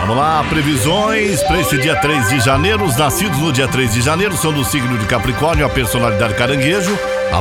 [0.00, 2.84] Vamos lá, previsões para esse dia 3 de janeiro.
[2.84, 6.98] Os nascidos no dia 3 de janeiro são do signo de Capricórnio, a personalidade caranguejo.
[7.30, 7.36] A,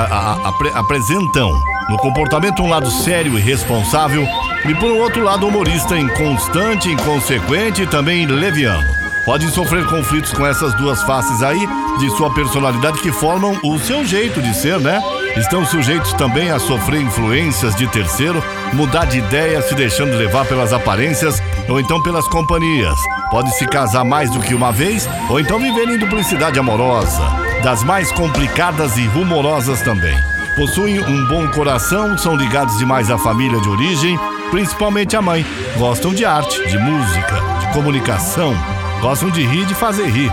[0.00, 1.50] a, apresentam
[1.88, 4.26] no comportamento um lado sério e responsável,
[4.68, 8.86] e por outro lado humorista, inconstante, inconsequente e também leviano.
[9.24, 11.66] Podem sofrer conflitos com essas duas faces aí
[11.98, 15.00] de sua personalidade que formam o seu jeito de ser, né?
[15.36, 20.72] Estão sujeitos também a sofrer influências de terceiro, mudar de ideia se deixando levar pelas
[20.72, 22.98] aparências ou então pelas companhias.
[23.30, 27.22] Pode se casar mais do que uma vez ou então viver em duplicidade amorosa,
[27.62, 30.16] das mais complicadas e rumorosas também.
[30.56, 34.18] Possuem um bom coração, são ligados demais à família de origem,
[34.50, 35.46] principalmente à mãe.
[35.78, 38.52] Gostam de arte, de música, de comunicação,
[39.00, 40.32] gostam de rir e de fazer rir,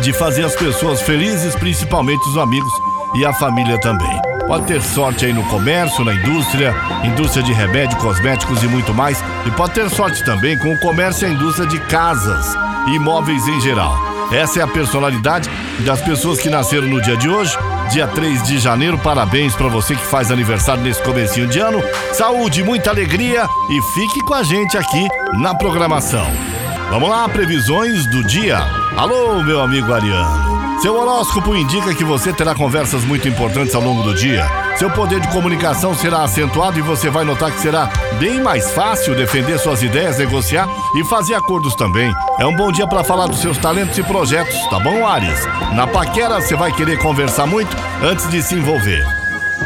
[0.00, 2.72] de fazer as pessoas felizes, principalmente os amigos
[3.16, 4.20] e a família também.
[4.46, 9.22] Pode ter sorte aí no comércio, na indústria, indústria de remédio, cosméticos e muito mais.
[9.44, 12.54] E pode ter sorte também com o comércio e a indústria de casas
[12.86, 13.98] e imóveis em geral.
[14.30, 15.50] Essa é a personalidade
[15.80, 17.56] das pessoas que nasceram no dia de hoje,
[17.90, 18.98] dia 3 de janeiro.
[18.98, 21.82] Parabéns para você que faz aniversário nesse comecinho de ano.
[22.12, 26.26] Saúde, muita alegria e fique com a gente aqui na programação.
[26.90, 28.58] Vamos lá, previsões do dia.
[28.96, 30.65] Alô, meu amigo Ariano.
[30.80, 34.46] Seu horóscopo indica que você terá conversas muito importantes ao longo do dia.
[34.76, 39.14] Seu poder de comunicação será acentuado e você vai notar que será bem mais fácil
[39.14, 42.12] defender suas ideias, negociar e fazer acordos também.
[42.38, 45.46] É um bom dia para falar dos seus talentos e projetos, tá bom, Ares?
[45.74, 49.02] Na paquera você vai querer conversar muito antes de se envolver.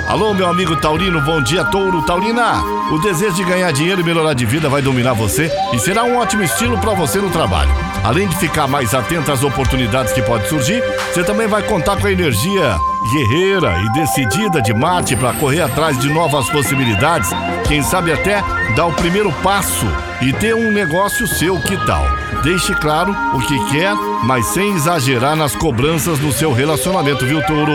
[0.06, 2.79] Alô, meu amigo Taurino, bom dia, Touro Taurina.
[2.90, 6.16] O desejo de ganhar dinheiro e melhorar de vida vai dominar você e será um
[6.16, 7.70] ótimo estilo para você no trabalho.
[8.02, 12.08] Além de ficar mais atento às oportunidades que podem surgir, você também vai contar com
[12.08, 12.76] a energia
[13.12, 17.30] guerreira e decidida de Marte para correr atrás de novas possibilidades,
[17.68, 18.42] quem sabe até
[18.74, 19.86] dar o primeiro passo
[20.20, 22.04] e ter um negócio seu, que tal?
[22.42, 23.94] Deixe claro o que quer,
[24.24, 27.72] mas sem exagerar nas cobranças no seu relacionamento, viu, Touro?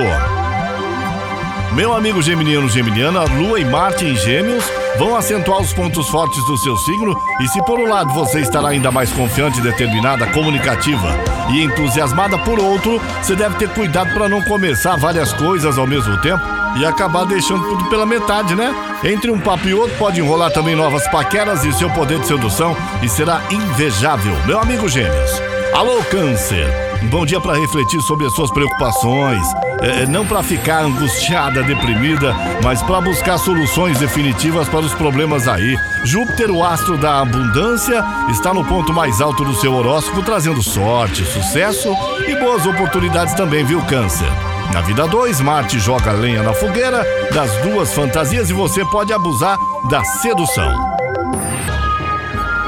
[1.73, 4.65] Meu amigo geminiano geminiana, Lua e Marte em Gêmeos
[4.97, 8.69] vão acentuar os pontos fortes do seu signo e se por um lado você estará
[8.69, 11.09] ainda mais confiante, determinada, comunicativa
[11.51, 16.19] e entusiasmada, por outro, você deve ter cuidado para não começar várias coisas ao mesmo
[16.21, 16.43] tempo
[16.77, 18.73] e acabar deixando tudo pela metade, né?
[19.03, 22.75] Entre um papo e outro pode enrolar também novas paqueras e seu poder de sedução
[23.01, 25.41] e será invejável, meu amigo Gêmeos.
[25.73, 26.84] Alô, Câncer!
[27.09, 29.43] Bom dia para refletir sobre as suas preocupações,
[29.81, 35.47] é, é não para ficar angustiada, deprimida, mas para buscar soluções definitivas para os problemas
[35.47, 35.77] aí.
[36.03, 41.23] Júpiter, o astro da abundância, está no ponto mais alto do seu horóscopo, trazendo sorte,
[41.25, 41.95] sucesso
[42.27, 44.29] e boas oportunidades também, viu, Câncer?
[44.73, 49.57] Na vida 2, Marte joga lenha na fogueira das duas fantasias e você pode abusar
[49.89, 50.95] da sedução.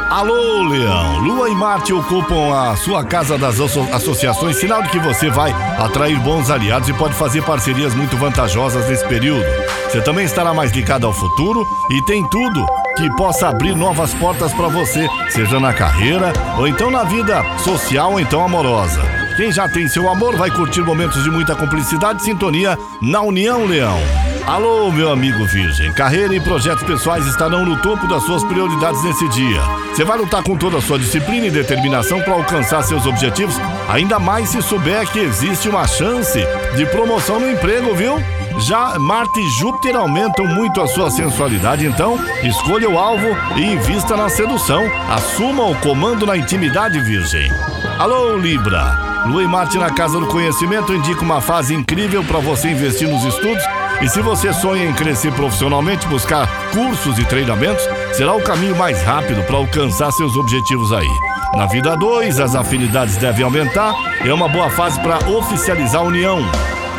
[0.09, 1.19] Alô, Leão!
[1.19, 6.17] Lua e Marte ocupam a sua casa das associações, sinal de que você vai atrair
[6.21, 9.43] bons aliados e pode fazer parcerias muito vantajosas nesse período.
[9.83, 14.53] Você também estará mais ligado ao futuro e tem tudo que possa abrir novas portas
[14.53, 19.01] para você, seja na carreira ou então na vida social ou então amorosa.
[19.35, 23.65] Quem já tem seu amor vai curtir momentos de muita cumplicidade e sintonia na União
[23.65, 23.99] Leão.
[24.47, 25.91] Alô, meu amigo Virgem.
[25.91, 29.61] Carreira e projetos pessoais estarão no topo das suas prioridades nesse dia.
[29.93, 33.57] Você vai lutar com toda a sua disciplina e determinação para alcançar seus objetivos,
[33.89, 36.39] ainda mais se souber que existe uma chance
[36.77, 38.15] de promoção no emprego, viu?
[38.59, 43.27] Já Marte e Júpiter aumentam muito a sua sensualidade, então escolha o alvo
[43.57, 44.81] e invista na sedução.
[45.09, 47.51] Assuma o comando na intimidade, Virgem.
[47.99, 49.07] Alô, Libra.
[49.25, 53.25] Lua e Marte na Casa do Conhecimento indica uma fase incrível para você investir nos
[53.25, 53.61] estudos
[54.01, 59.01] e se você sonha em crescer profissionalmente, buscar cursos e treinamentos, será o caminho mais
[59.01, 61.09] rápido para alcançar seus objetivos aí.
[61.55, 66.39] Na vida 2, as afinidades devem aumentar, é uma boa fase para oficializar a união.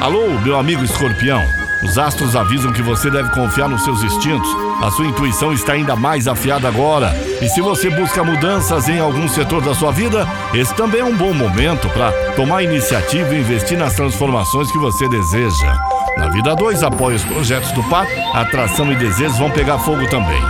[0.00, 1.42] Alô, meu amigo escorpião.
[1.82, 4.48] Os astros avisam que você deve confiar nos seus instintos.
[4.82, 7.14] A sua intuição está ainda mais afiada agora.
[7.40, 11.16] E se você busca mudanças em algum setor da sua vida, esse também é um
[11.16, 15.87] bom momento para tomar iniciativa e investir nas transformações que você deseja.
[16.18, 18.04] Na vida 2, apoia os projetos do par,
[18.34, 20.42] atração e desejos vão pegar fogo também.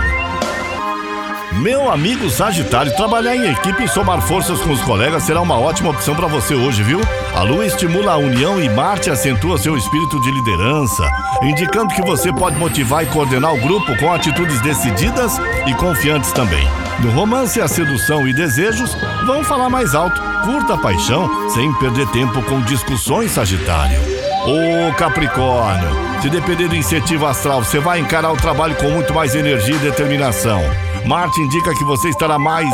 [1.61, 5.91] Meu amigo Sagitário, trabalhar em equipe e somar forças com os colegas será uma ótima
[5.91, 6.99] opção para você hoje, viu?
[7.35, 11.07] A Lua estimula a união e Marte acentua seu espírito de liderança,
[11.43, 15.37] indicando que você pode motivar e coordenar o grupo com atitudes decididas
[15.67, 16.67] e confiantes também.
[16.99, 20.19] No romance, a sedução e desejos vão falar mais alto.
[20.43, 24.18] Curta a paixão sem perder tempo com discussões, Sagitário.
[24.45, 29.35] Ô Capricórnio, se depender do incentivo astral, você vai encarar o trabalho com muito mais
[29.35, 30.61] energia e determinação.
[31.05, 32.69] Marte indica que você estará mais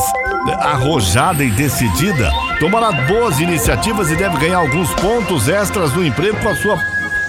[0.48, 2.30] eh, arrojada e decidida,
[2.60, 6.80] tomará boas iniciativas e deve ganhar alguns pontos extras no emprego com a sua,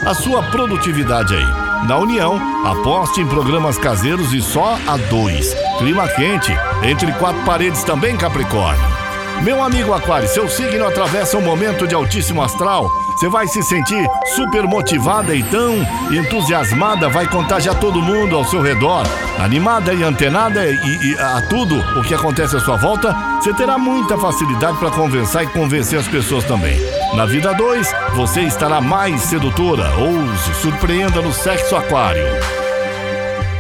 [0.05, 1.87] a sua produtividade aí.
[1.87, 5.55] Na União, aposte em programas caseiros e só a dois.
[5.79, 6.53] Clima quente,
[6.83, 8.96] entre quatro paredes também, Capricórnio.
[9.43, 12.91] Meu amigo Aquário, seu signo atravessa um momento de altíssimo astral.
[13.17, 15.77] Você vai se sentir super motivada e tão
[16.11, 19.07] entusiasmada, vai contagiar todo mundo ao seu redor.
[19.39, 23.79] Animada e antenada e, e a tudo o que acontece à sua volta, você terá
[23.79, 26.79] muita facilidade para conversar e convencer as pessoas também.
[27.15, 32.27] Na vida 2, você estará mais sedutora ou se surpreenda no sexo aquário.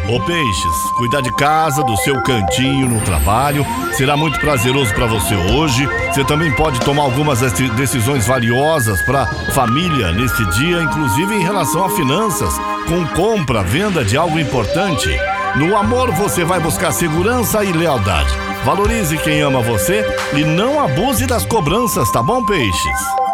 [0.08, 5.34] Ô Peixes, cuidar de casa, do seu cantinho no trabalho, será muito prazeroso para você
[5.34, 5.84] hoje.
[6.12, 11.90] Você também pode tomar algumas decisões valiosas para família nesse dia, inclusive em relação a
[11.90, 12.54] finanças,
[12.86, 15.08] com compra, venda de algo importante.
[15.56, 18.32] No amor você vai buscar segurança e lealdade.
[18.64, 20.06] Valorize quem ama você
[20.36, 23.25] e não abuse das cobranças, tá bom, Peixes?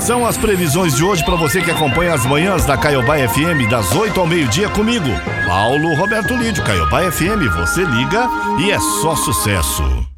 [0.00, 3.92] São as previsões de hoje para você que acompanha as manhãs da Caiobá FM das
[3.92, 5.06] 8 ao meio-dia comigo,
[5.46, 6.64] Paulo Roberto Lídio.
[6.64, 8.26] Caiobá FM, você liga
[8.58, 10.09] e é só sucesso.